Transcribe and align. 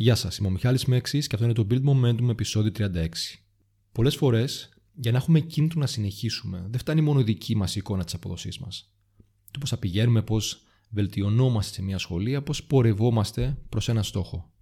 Γεια 0.00 0.14
σας, 0.14 0.36
είμαι 0.36 0.48
ο 0.48 0.50
Μιχάλης 0.50 0.84
Μέξης 0.84 1.26
και 1.26 1.34
αυτό 1.34 1.46
είναι 1.46 1.54
το 1.54 1.66
Build 1.70 1.84
Momentum 1.84 2.28
επεισόδιο 2.28 2.72
36. 2.78 3.08
Πολλές 3.92 4.16
φορές, 4.16 4.68
για 4.94 5.10
να 5.10 5.16
έχουμε 5.16 5.40
κίνητο 5.40 5.78
να 5.78 5.86
συνεχίσουμε, 5.86 6.66
δεν 6.70 6.80
φτάνει 6.80 7.00
μόνο 7.00 7.20
η 7.20 7.22
δική 7.22 7.56
μας 7.56 7.76
εικόνα 7.76 8.04
της 8.04 8.14
αποδοσή 8.14 8.50
μας. 8.60 8.94
Το 9.50 9.58
πώς 9.58 9.70
θα 9.70 9.76
πηγαίνουμε, 9.76 10.22
πώς 10.22 10.62
βελτιωνόμαστε 10.90 11.72
σε 11.72 11.82
μια 11.82 11.98
σχολεία, 11.98 12.42
πώς 12.42 12.64
πορευόμαστε 12.64 13.58
προς 13.68 13.88
ένα 13.88 14.02
στόχο. 14.02 14.52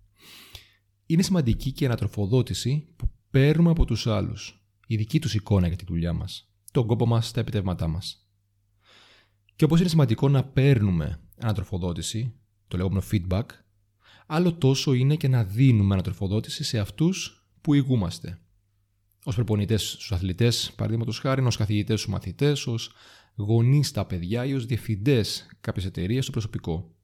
Είναι 1.07 1.23
σημαντική 1.23 1.73
και 1.73 1.85
η 1.85 1.87
ανατροφοδότηση 1.87 2.89
που 2.97 3.11
παίρνουμε 3.31 3.71
από 3.71 3.85
τους 3.85 4.07
άλλους, 4.07 4.67
η 4.87 4.97
δική 4.97 5.19
τους 5.19 5.35
εικόνα 5.35 5.67
για 5.69 5.77
τη 5.77 5.85
δουλειά 5.85 6.13
μας, 6.13 6.53
τον 6.73 6.87
κόπο 6.87 7.07
μας, 7.07 7.31
τα 7.31 7.41
επιτεύγματά 7.41 7.89
μας. 7.89 8.29
Και 9.57 9.65
όπως 9.65 9.81
είναι 9.81 9.89
σημαντικό 9.89 10.29
να 10.29 10.45
παίρνουμε 10.45 11.21
ανατροφοδότηση, 11.39 12.35
το 12.69 12.77
λεγόμενο 12.77 13.03
feedback, 13.11 13.45
άλλο 14.31 14.55
τόσο 14.55 14.93
είναι 14.93 15.17
και 15.17 15.29
να 15.29 15.45
δίνουμε 15.45 15.95
ανατροφοδότηση 15.95 16.65
σε 16.65 16.79
αυτούς 16.79 17.47
που 17.61 17.75
ηγούμαστε. 17.75 18.39
Ω 19.25 19.33
προπονητές 19.33 19.91
στους 19.91 20.13
αθλητές, 20.13 20.73
παραδείγματος 20.77 21.19
χάρη, 21.19 21.43
ως 21.43 21.57
καθηγητές 21.57 22.01
στους 22.01 22.13
μαθητές, 22.13 22.67
ως 22.67 22.93
γονείς 23.37 23.89
στα 23.89 24.07
παιδιά 24.07 24.45
ή 24.45 24.55
ως 24.55 24.67
διευθυντές 24.67 25.49
κάποιες 25.61 25.85
εταιρείες 25.85 26.23
στο 26.23 26.33
προσωπικό. 26.33 26.95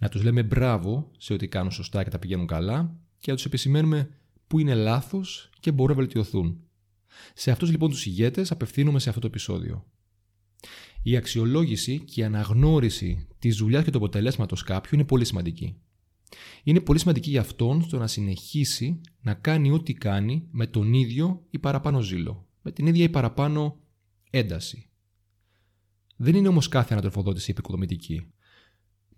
Να 0.00 0.08
τους 0.08 0.22
λέμε 0.22 0.42
μπράβο 0.42 1.10
σε 1.18 1.32
ό,τι 1.32 1.48
κάνουν 1.48 1.70
σωστά 1.70 2.04
και 2.04 2.10
τα 2.10 2.18
πηγαίνουν 2.18 2.46
καλά 2.46 2.96
και 3.18 3.30
να 3.30 3.36
τους 3.36 3.44
επισημαίνουμε 3.44 4.10
που 4.46 4.58
είναι 4.58 4.74
λάθος 4.74 5.50
και 5.60 5.72
μπορούν 5.72 5.96
να 5.96 6.02
βελτιωθούν. 6.02 6.60
Σε 7.34 7.50
αυτούς 7.50 7.70
λοιπόν 7.70 7.90
τους 7.90 8.06
ηγέτες 8.06 8.50
απευθύνομαι 8.50 8.98
σε 8.98 9.08
αυτό 9.08 9.20
το 9.20 9.26
επεισόδιο. 9.26 9.86
Η 11.02 11.16
αξιολόγηση 11.16 12.00
και 12.00 12.20
η 12.20 12.24
αναγνώριση 12.24 13.26
της 13.38 13.56
δουλειάς 13.56 13.84
και 13.84 13.90
του 13.90 13.96
αποτελέσματος 13.96 14.62
κάποιου 14.62 14.90
είναι 14.94 15.04
πολύ 15.04 15.24
σημαντική. 15.24 15.76
Είναι 16.64 16.80
πολύ 16.80 16.98
σημαντική 16.98 17.30
για 17.30 17.40
αυτόν 17.40 17.82
στο 17.82 17.98
να 17.98 18.06
συνεχίσει 18.06 19.00
να 19.20 19.34
κάνει 19.34 19.70
ό,τι 19.70 19.92
κάνει 19.94 20.48
με 20.50 20.66
τον 20.66 20.92
ίδιο 20.92 21.46
ή 21.50 21.58
παραπάνω 21.58 22.00
ζήλο, 22.00 22.48
με 22.62 22.72
την 22.72 22.86
ίδια 22.86 23.04
ή 23.04 23.08
παραπάνω 23.08 23.80
ένταση. 24.30 24.90
Δεν 26.16 26.34
είναι 26.34 26.48
όμως 26.48 26.68
κάθε 26.68 26.92
ανατροφοδότηση 26.92 27.50
επικοδομητική. 27.50 28.30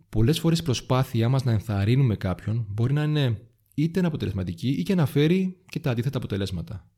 Πολλές 0.08 0.38
φορές 0.40 0.58
η 0.58 0.62
προσπάθειά 0.62 1.28
μας 1.28 1.44
να 1.44 1.52
ενθαρρύνουμε 1.52 2.16
κάποιον 2.16 2.66
μπορεί 2.68 2.92
να 2.92 3.02
είναι 3.02 3.48
είτε 3.74 4.06
αποτελεσματική 4.06 4.68
ή 4.68 4.82
και 4.82 4.94
να 4.94 5.06
φέρει 5.06 5.58
και 5.66 5.80
τα 5.80 5.90
αντίθετα 5.90 6.18
αποτελέσματα. 6.18 6.90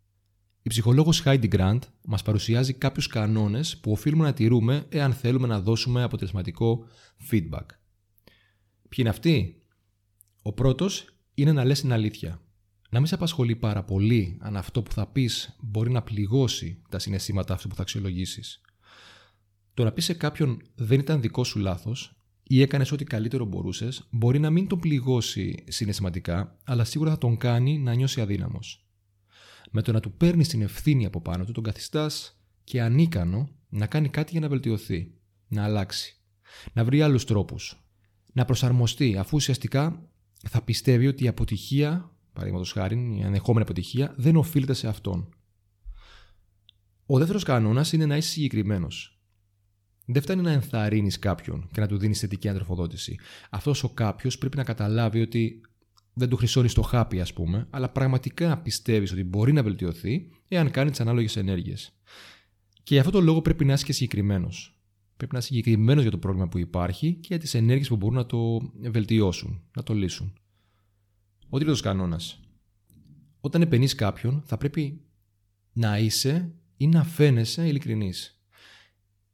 Η 0.63 0.69
ψυχολόγος 0.69 1.23
Heidi 1.25 1.49
Grant 1.49 1.79
μας 2.05 2.23
παρουσιάζει 2.23 2.73
κάποιους 2.73 3.07
κανόνες 3.07 3.79
που 3.79 3.93
οφείλουμε 3.93 4.25
να 4.25 4.33
τηρούμε 4.33 4.87
εάν 4.89 5.13
θέλουμε 5.13 5.47
να 5.47 5.61
δώσουμε 5.61 6.03
αποτελεσματικό 6.03 6.85
feedback. 7.31 7.67
Ποιοι 8.89 8.99
είναι 8.99 9.09
αυτοί; 9.09 9.60
Ο 10.43 10.53
πρώτος 10.53 11.05
είναι 11.35 11.53
να 11.53 11.65
λες 11.65 11.81
την 11.81 11.93
αλήθεια. 11.93 12.41
Να 12.91 12.99
μην 12.99 13.09
σε 13.09 13.15
απασχολεί 13.15 13.57
πάρα 13.57 13.85
πολύ 13.85 14.39
αν 14.41 14.57
αυτό 14.57 14.83
που 14.83 14.93
θα 14.93 15.07
πεις 15.07 15.57
μπορεί 15.61 15.91
να 15.91 16.03
πληγώσει 16.03 16.83
τα 16.89 16.99
συναισθήματα 16.99 17.55
αυτού 17.55 17.69
που 17.69 17.75
θα 17.75 17.83
αξιολογήσεις. 17.83 18.61
Το 19.75 19.85
να 19.85 19.93
πεις 19.93 20.05
σε 20.05 20.15
κάποιον 20.15 20.63
δεν 20.75 21.01
ήταν 21.01 21.21
δικό 21.21 21.45
σου 21.45 21.59
λάθος 21.59 22.15
ή 22.43 22.63
έκανες 22.63 22.93
ό,τι 22.93 23.05
καλύτερο 23.05 23.45
μπορούσες, 23.45 24.07
μπορεί 24.11 24.39
να 24.39 24.51
μην 24.51 24.67
τον 24.67 24.79
πληγώσει 24.81 25.65
συναισθηματικά, 25.69 26.57
αλλά 26.65 26.85
σίγουρα 26.85 27.11
θα 27.11 27.19
τον 27.19 27.37
κάνει 27.37 27.79
να 27.79 27.95
νιώσει 27.95 28.21
αδύναμος 28.21 28.85
με 29.71 29.83
το 29.83 29.93
να 29.93 30.01
του 30.01 30.13
παίρνεις 30.13 30.49
την 30.49 30.63
ευθύνη 30.63 31.07
από 31.07 31.21
πάνω 31.21 31.45
του, 31.45 31.53
τον 31.53 31.63
καθιστάς 31.63 32.41
και 32.65 32.83
ανίκανο 32.83 33.49
να 33.69 33.87
κάνει 33.87 34.09
κάτι 34.09 34.31
για 34.33 34.41
να 34.41 34.49
βελτιωθεί, 34.49 35.13
να 35.49 35.65
αλλάξει, 35.65 36.17
να 36.73 36.85
βρει 36.85 37.03
άλλους 37.03 37.25
τρόπους, 37.25 37.85
να 38.33 38.45
προσαρμοστεί, 38.45 39.17
αφού 39.17 39.37
ουσιαστικά 39.37 40.10
θα 40.49 40.63
πιστεύει 40.63 41.07
ότι 41.07 41.25
η 41.25 41.29
αποτυχία, 41.29 42.11
παραδείγματος 42.33 42.73
χάρη, 42.73 43.17
η 43.19 43.23
ανεχόμενη 43.23 43.65
αποτυχία, 43.65 44.15
δεν 44.17 44.37
οφείλεται 44.37 44.73
σε 44.73 44.89
αυτόν. 44.89 45.35
Ο 47.07 47.19
δεύτερος 47.19 47.43
κανόνας 47.43 47.93
είναι 47.93 48.07
να 48.07 48.17
είσαι 48.17 48.31
συγκεκριμένος. 48.31 49.21
Δεν 50.07 50.23
φτάνει 50.23 50.43
να 50.43 50.51
ενθαρρύνεις 50.51 51.19
κάποιον 51.19 51.69
και 51.73 51.81
να 51.81 51.87
του 51.87 51.99
δίνεις 51.99 52.19
θετική 52.19 52.49
αντροφοδότηση. 52.49 53.19
Αυτός 53.51 53.83
ο 53.83 53.89
κάποιος 53.89 54.39
πρέπει 54.39 54.57
να 54.57 54.65
καταλάβει 54.65 55.21
ότι 55.21 55.61
δεν 56.13 56.29
του 56.29 56.37
χρυσώνεις 56.37 56.75
το 56.75 56.83
χάπι, 56.83 57.21
ας 57.21 57.33
πούμε, 57.33 57.67
αλλά 57.71 57.89
πραγματικά 57.89 58.59
πιστεύεις 58.59 59.13
ότι 59.13 59.25
μπορεί 59.25 59.53
να 59.53 59.63
βελτιωθεί 59.63 60.29
εάν 60.49 60.71
κάνει 60.71 60.91
τις 60.91 61.01
ανάλογες 61.01 61.37
ενέργειες. 61.37 62.01
Και 62.83 62.95
για 62.95 63.01
αυτό 63.01 63.13
το 63.13 63.21
λόγο 63.21 63.43
πρέπει 63.43 63.65
να 63.65 63.73
είσαι 63.73 63.85
και 63.85 63.93
συγκεκριμένος. 63.93 64.80
Πρέπει 65.21 65.35
να 65.35 65.41
είσαι 65.41 65.55
συγκεκριμένος 65.55 66.03
για 66.03 66.11
το 66.11 66.19
πρόβλημα 66.19 66.49
που 66.49 66.59
υπάρχει 66.59 67.13
και 67.13 67.27
για 67.29 67.39
τις 67.39 67.55
ενέργειες 67.55 67.89
που 67.89 67.97
μπορούν 67.97 68.17
να 68.17 68.27
το 68.27 68.61
βελτιώσουν, 68.91 69.63
να 69.77 69.83
το 69.83 69.95
λύσουν. 69.95 70.33
Ο 71.49 71.59
τρίτο 71.59 71.81
κανόνας. 71.81 72.41
Όταν 73.41 73.63
επενείς 73.63 73.95
κάποιον, 73.95 74.43
θα 74.47 74.57
πρέπει 74.57 75.01
να 75.73 75.99
είσαι 75.99 76.55
ή 76.77 76.87
να 76.87 77.05
φαίνεσαι 77.05 77.67
ειλικρινής. 77.69 78.43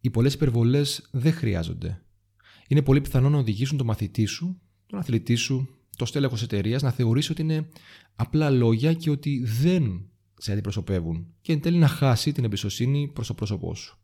Οι 0.01 0.11
πολλές 0.11 0.35
υπερβολές 0.35 1.09
δεν 1.13 1.33
χρειάζονται. 1.33 2.03
Είναι 2.69 2.83
πολύ 2.83 3.01
πιθανό 3.01 3.29
να 3.29 3.39
οδηγήσουν 3.39 3.77
τον 3.77 3.87
μαθητή 3.87 4.25
σου, 4.25 4.61
τον 4.87 4.99
αθλητή 4.99 5.35
σου, 5.35 5.69
το 5.97 6.05
στέλεχος 6.05 6.43
εταιρείας 6.43 6.83
να 6.83 6.91
θεωρήσει 6.91 7.33
ότι 7.33 7.43
είναι 7.43 7.69
απλά 8.15 8.51
λόγια 8.51 8.95
και 8.95 9.11
ότι 9.11 9.45
δεν 9.45 10.11
σε 10.37 10.53
αντιπροσωπεύουν 10.53 11.35
και 11.41 11.53
εν 11.53 11.61
τέλει 11.61 11.79
να 11.79 11.89
χάσει 11.89 12.33
την 12.33 12.45
εμπιστοσύνη 12.45 13.11
προς 13.15 13.27
το 13.27 13.35
πρόσωπό 13.35 13.75
σου. 13.75 14.01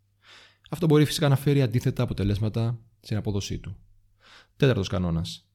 Αυτό 0.72 0.86
μπορεί 0.86 1.04
φυσικά 1.04 1.28
να 1.28 1.36
φέρει 1.36 1.62
αντίθετα 1.62 2.02
αποτελέσματα 2.02 2.78
στην 3.00 3.16
απόδοσή 3.16 3.58
του. 3.58 3.76
Τέταρτος 4.56 4.88
κανόνας. 4.88 5.48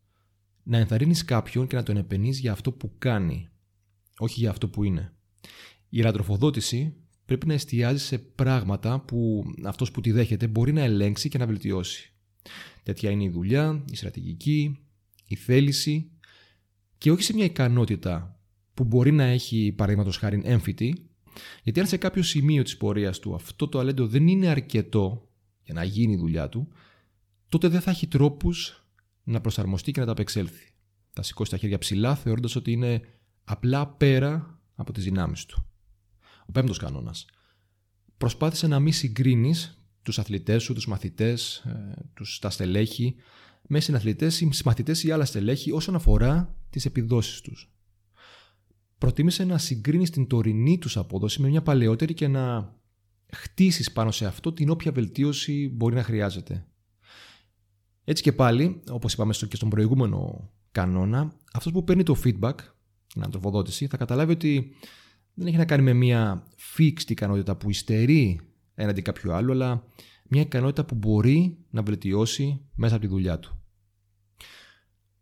Να 0.63 0.77
ενθαρρύνεις 0.77 1.25
κάποιον 1.25 1.67
και 1.67 1.75
να 1.75 1.83
τον 1.83 1.97
επενείς 1.97 2.39
για 2.39 2.51
αυτό 2.51 2.71
που 2.71 2.91
κάνει, 2.97 3.49
όχι 4.17 4.39
για 4.39 4.49
αυτό 4.49 4.67
που 4.69 4.83
είναι. 4.83 5.13
Η 5.89 6.01
ανατροφοδότηση 6.01 6.95
πρέπει 7.25 7.47
να 7.47 7.53
εστιάζει 7.53 8.03
σε 8.03 8.17
πράγματα 8.17 8.99
που 8.99 9.43
αυτός 9.63 9.91
που 9.91 10.01
τη 10.01 10.11
δέχεται 10.11 10.47
μπορεί 10.47 10.73
να 10.73 10.81
ελέγξει 10.81 11.29
και 11.29 11.37
να 11.37 11.45
βελτιώσει. 11.45 12.13
Τέτοια 12.83 13.09
είναι 13.09 13.23
η 13.23 13.29
δουλειά, 13.29 13.83
η 13.91 13.95
στρατηγική, 13.95 14.79
η 15.27 15.35
θέληση 15.35 16.11
και 16.97 17.11
όχι 17.11 17.23
σε 17.23 17.33
μια 17.33 17.45
ικανότητα 17.45 18.39
που 18.73 18.83
μπορεί 18.83 19.11
να 19.11 19.23
έχει 19.23 19.71
παραδείγματος 19.71 20.17
χάρη 20.17 20.41
έμφυτη, 20.45 21.06
γιατί 21.63 21.79
αν 21.79 21.87
σε 21.87 21.97
κάποιο 21.97 22.23
σημείο 22.23 22.63
της 22.63 22.77
πορείας 22.77 23.19
του 23.19 23.35
αυτό 23.35 23.67
το 23.67 23.79
αλέντο 23.79 24.07
δεν 24.07 24.27
είναι 24.27 24.47
αρκετό 24.47 25.29
για 25.63 25.73
να 25.73 25.83
γίνει 25.83 26.13
η 26.13 26.17
δουλειά 26.17 26.49
του, 26.49 26.67
τότε 27.49 27.67
δεν 27.67 27.81
θα 27.81 27.91
έχει 27.91 28.07
τρόπους 28.07 28.85
να 29.23 29.41
προσαρμοστεί 29.41 29.91
και 29.91 29.99
να 29.99 30.05
τα 30.05 30.11
απεξέλθει. 30.11 30.71
Θα 31.13 31.23
σηκώσει 31.23 31.51
τα 31.51 31.57
χέρια 31.57 31.77
ψηλά, 31.77 32.15
θεωρώντας 32.15 32.55
ότι 32.55 32.71
είναι 32.71 33.01
απλά 33.43 33.87
πέρα 33.87 34.59
από 34.75 34.91
τις 34.91 35.03
δυνάμεις 35.03 35.45
του. 35.45 35.65
Ο 36.45 36.51
πέμπτος 36.51 36.77
κανόνας. 36.77 37.25
Προσπάθησε 38.17 38.67
να 38.67 38.79
μην 38.79 38.93
συγκρίνεις 38.93 39.81
τους 40.03 40.19
αθλητές 40.19 40.63
σου, 40.63 40.73
τους 40.73 40.87
μαθητές, 40.87 41.57
ε, 41.57 41.93
τα 42.39 42.49
στελέχη 42.49 43.15
με 43.67 43.79
συναθλητές 43.79 44.41
ή 44.41 44.49
συμμαθητέ 44.51 44.95
ή 45.03 45.11
άλλα 45.11 45.25
στελέχη 45.25 45.71
όσον 45.71 45.95
αφορά 45.95 46.55
τις 46.69 46.85
επιδόσεις 46.85 47.41
τους. 47.41 47.71
Προτίμησε 48.97 49.43
να 49.43 49.57
συγκρίνει 49.57 50.09
την 50.09 50.27
τωρινή 50.27 50.77
τους 50.77 50.97
απόδοση 50.97 51.41
με 51.41 51.47
μια 51.47 51.61
παλαιότερη 51.61 52.13
και 52.13 52.27
να 52.27 52.75
χτίσεις 53.33 53.91
πάνω 53.91 54.11
σε 54.11 54.25
αυτό 54.25 54.53
την 54.53 54.69
όποια 54.69 54.91
βελτίωση 54.91 55.69
μπορεί 55.73 55.95
να 55.95 56.03
χρειάζεται. 56.03 56.65
Έτσι 58.03 58.23
και 58.23 58.33
πάλι, 58.33 58.81
όπως 58.89 59.13
είπαμε 59.13 59.33
και 59.47 59.55
στον 59.55 59.69
προηγούμενο 59.69 60.49
κανόνα, 60.71 61.33
αυτός 61.53 61.71
που 61.71 61.83
παίρνει 61.83 62.03
το 62.03 62.15
feedback, 62.23 62.55
την 63.07 63.23
ανθρωποδότηση, 63.23 63.87
θα 63.87 63.97
καταλάβει 63.97 64.31
ότι 64.31 64.71
δεν 65.33 65.47
έχει 65.47 65.57
να 65.57 65.65
κάνει 65.65 65.83
με 65.83 65.93
μια 65.93 66.47
fixed 66.77 67.09
ικανότητα 67.09 67.55
που 67.55 67.69
υστερεί 67.69 68.39
έναντι 68.75 69.01
κάποιου 69.01 69.33
άλλου, 69.33 69.51
αλλά 69.51 69.83
μια 70.29 70.41
ικανότητα 70.41 70.85
που 70.85 70.95
μπορεί 70.95 71.57
να 71.69 71.81
βελτιώσει 71.81 72.61
μέσα 72.75 72.95
από 72.95 73.03
τη 73.03 73.09
δουλειά 73.09 73.39
του. 73.39 73.61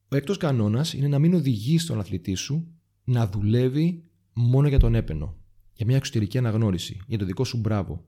Ο 0.08 0.16
έκτο 0.16 0.38
κανόνας 0.38 0.94
είναι 0.94 1.08
να 1.08 1.19
μην 1.19 1.34
οδηγεί 1.34 1.78
τον 1.78 2.00
αθλητή 2.00 2.34
σου 2.35 2.67
να 3.05 3.28
δουλεύει 3.28 4.03
μόνο 4.34 4.67
για 4.67 4.79
τον 4.79 4.96
έπαινο, 4.96 5.37
για 5.73 5.85
μια 5.85 5.96
εξωτερική 5.96 6.37
αναγνώριση, 6.37 7.02
για 7.07 7.17
το 7.17 7.25
δικό 7.25 7.43
σου 7.43 7.57
μπράβο. 7.57 8.05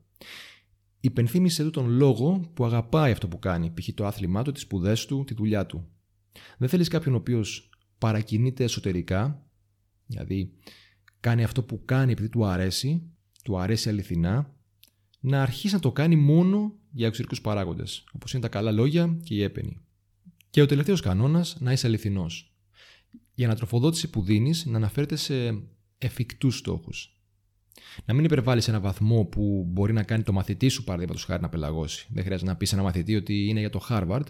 Υπενθύμησε 1.00 1.62
του 1.62 1.70
τον 1.70 1.88
λόγο 1.88 2.50
που 2.54 2.64
αγαπάει 2.64 3.12
αυτό 3.12 3.28
που 3.28 3.38
κάνει, 3.38 3.70
π.χ. 3.70 3.88
το 3.94 4.06
άθλημά 4.06 4.42
του, 4.42 4.52
τις 4.52 4.62
σπουδές 4.62 5.06
του, 5.06 5.24
τη 5.24 5.34
δουλειά 5.34 5.66
του. 5.66 5.88
Δεν 6.58 6.68
θέλεις 6.68 6.88
κάποιον 6.88 7.14
ο 7.14 7.18
οποίος 7.18 7.70
παρακινείται 7.98 8.64
εσωτερικά, 8.64 9.46
δηλαδή 10.06 10.52
κάνει 11.20 11.44
αυτό 11.44 11.62
που 11.62 11.84
κάνει 11.84 12.12
επειδή 12.12 12.28
του 12.28 12.46
αρέσει, 12.46 13.02
του 13.44 13.58
αρέσει 13.58 13.88
αληθινά, 13.88 14.56
να 15.20 15.42
αρχίσει 15.42 15.74
να 15.74 15.80
το 15.80 15.92
κάνει 15.92 16.16
μόνο 16.16 16.74
για 16.90 17.06
εξωτερικούς 17.06 17.40
παράγοντες, 17.40 18.04
όπως 18.12 18.32
είναι 18.32 18.42
τα 18.42 18.48
καλά 18.48 18.72
λόγια 18.72 19.18
και 19.22 19.34
η 19.34 19.42
έπαινη. 19.42 19.80
Και 20.50 20.62
ο 20.62 20.66
τελευταίος 20.66 21.00
κανόνας, 21.00 21.56
να 21.60 21.72
είσαι 21.72 21.86
αληθινός. 21.86 22.57
Η 23.38 23.44
ανατροφοδότηση 23.44 24.10
που 24.10 24.22
δίνεις 24.22 24.66
να 24.66 24.76
αναφέρεται 24.76 25.16
σε 25.16 25.62
εφικτούς 25.98 26.58
στόχους. 26.58 27.22
Να 28.04 28.14
μην 28.14 28.24
υπερβάλλεις 28.24 28.68
ένα 28.68 28.80
βαθμό 28.80 29.24
που 29.24 29.64
μπορεί 29.68 29.92
να 29.92 30.02
κάνει 30.02 30.22
το 30.22 30.32
μαθητή 30.32 30.68
σου, 30.68 30.84
παραδείγματος 30.84 31.24
χάρη, 31.24 31.42
να 31.42 31.48
πελαγώσει. 31.48 32.06
Δεν 32.10 32.24
χρειάζεται 32.24 32.50
να 32.50 32.56
πεις 32.56 32.68
σε 32.68 32.74
ένα 32.74 32.84
μαθητή 32.84 33.16
ότι 33.16 33.48
είναι 33.48 33.60
για 33.60 33.70
το 33.70 33.86
Harvard 33.88 34.24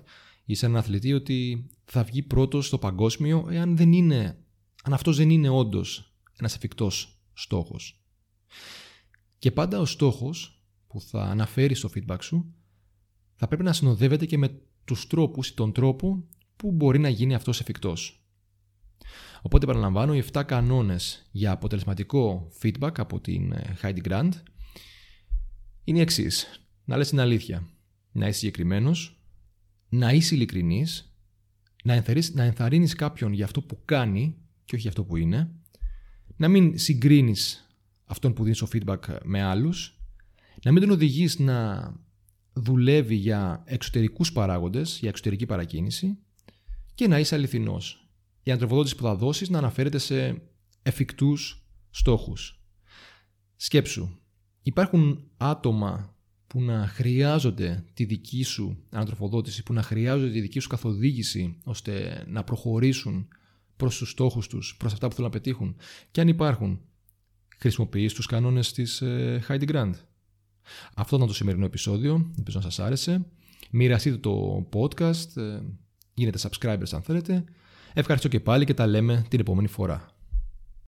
ή 0.45 0.55
σε 0.55 0.67
έναν 0.67 0.79
αθλητή 0.79 1.13
ότι 1.13 1.67
θα 1.85 2.03
βγει 2.03 2.23
πρώτος 2.23 2.67
στο 2.67 2.79
παγκόσμιο, 2.79 3.49
εάν 3.51 3.77
δεν 3.77 3.93
είναι 3.93 4.45
αν 4.83 4.93
αυτός 4.93 5.17
δεν 5.17 5.31
είναι 5.31 5.49
όντως 5.49 6.15
ένας 6.39 6.55
εφικτός 6.55 7.23
στόχος. 7.33 8.05
Και 9.39 9.51
πάντα 9.51 9.81
ο 9.81 9.85
στόχος 9.85 10.63
που 10.87 11.01
θα 11.01 11.23
αναφέρεις 11.23 11.79
στο 11.79 11.91
feedback 11.95 12.23
σου 12.23 12.55
θα 13.35 13.47
πρέπει 13.47 13.63
να 13.63 13.73
συνοδεύεται 13.73 14.27
και 14.27 14.39
με 14.39 14.61
τους 14.85 15.07
τρόπους 15.07 15.49
ή 15.49 15.55
τον 15.55 15.73
τρόπο 15.73 16.29
που 16.57 16.73
μπορεί 16.73 16.99
να 16.99 17.09
γίνει 17.09 17.35
αυτός 17.35 17.61
εφικτός. 17.61 18.18
Οπότε 19.43 19.67
παραλαμβάνω 19.67 20.15
οι 20.15 20.25
7 20.33 20.43
κανόνες 20.47 21.29
για 21.31 21.51
αποτελεσματικό 21.51 22.49
feedback 22.63 22.93
από 22.97 23.21
την 23.21 23.53
ε, 23.53 23.77
Heidi 23.83 24.09
Grant 24.09 24.31
είναι 25.85 25.99
οι 25.99 26.01
εξής. 26.01 26.63
Να 26.85 26.97
λες 26.97 27.09
την 27.09 27.21
αλήθεια, 27.21 27.69
να 28.13 28.27
είσαι 28.27 28.39
συγκεκριμένος, 28.39 29.21
να 29.89 30.13
είσαι 30.13 30.35
ειλικρινής, 30.35 31.17
να, 31.85 32.05
να 32.33 32.43
ενθαρρύνεις 32.43 32.95
κάποιον 32.95 33.33
για 33.33 33.45
αυτό 33.45 33.63
που 33.63 33.81
κάνει 33.85 34.37
και 34.65 34.75
όχι 34.75 34.81
για 34.81 34.91
αυτό 34.91 35.05
που 35.05 35.17
είναι, 35.17 35.51
να 36.37 36.49
μην 36.49 36.79
συγκρίνεις 36.79 37.69
αυτόν 38.05 38.33
που 38.33 38.43
δίνεις 38.43 38.59
το 38.59 38.69
feedback 38.73 38.99
με 39.23 39.43
άλλους, 39.43 40.01
να 40.65 40.73
μην 40.73 40.81
τον 40.81 40.91
οδηγείς 40.91 41.39
να 41.39 41.91
δουλεύει 42.53 43.15
για 43.15 43.63
εξωτερικούς 43.67 44.33
παράγοντες, 44.33 44.99
για 45.01 45.09
εξωτερική 45.09 45.47
παρακίνηση 45.47 46.19
και 46.95 47.09
να 47.09 47.19
είσαι 47.19 47.35
αληθινός. 47.35 48.08
Η 48.49 48.51
αντροφοδότηση 48.51 48.97
που 48.97 49.03
θα 49.03 49.15
δώσεις 49.15 49.49
να 49.49 49.59
αναφέρεται 49.59 49.99
σε 49.99 50.43
εφικτούς 50.83 51.67
στόχους. 51.91 52.61
Σκέψου, 53.57 54.09
υπάρχουν 54.63 55.31
άτομα 55.37 56.17
που 56.47 56.63
να 56.63 56.87
χρειάζονται 56.87 57.85
τη 57.95 58.05
δική 58.05 58.43
σου 58.43 58.85
ανατροφοδότηση, 58.91 59.63
που 59.63 59.73
να 59.73 59.83
χρειάζονται 59.83 60.31
τη 60.31 60.41
δική 60.41 60.59
σου 60.59 60.69
καθοδήγηση 60.69 61.59
ώστε 61.65 62.25
να 62.29 62.45
προχωρήσουν 62.45 63.29
προς 63.77 63.97
τους 63.97 64.11
στόχους 64.11 64.49
τους, 64.49 64.77
προς 64.77 64.93
αυτά 64.93 65.09
που 65.09 65.15
θέλουν 65.15 65.31
να 65.31 65.37
πετύχουν. 65.37 65.77
Και 66.11 66.21
αν 66.21 66.29
υπάρχουν, 66.29 66.81
χρησιμοποιείς 67.59 68.13
τους 68.13 68.27
κανόνες 68.27 68.73
της 68.73 69.01
ε, 69.03 69.45
Heidi 69.49 69.69
Grant. 69.69 69.95
Αυτό 70.95 71.17
ήταν 71.17 71.29
το 71.29 71.35
σημερινό 71.35 71.65
επεισόδιο, 71.65 72.33
ελπίζω 72.37 72.59
να 72.59 72.65
σας 72.65 72.79
άρεσε. 72.79 73.27
Μοιραστείτε 73.71 74.17
το 74.17 74.69
podcast, 74.73 75.37
ε, 75.37 75.61
γίνετε 76.15 76.39
subscribers 76.43 76.91
αν 76.93 77.03
θέλετε. 77.03 77.45
Ευχαριστώ 77.95 78.29
και 78.29 78.41
πάλι 78.41 78.65
και 78.65 78.75
τα 78.75 78.87
λέμε 78.87 79.25
την 79.29 79.41
επόμενη 79.41 79.69
φορά. 79.69 80.18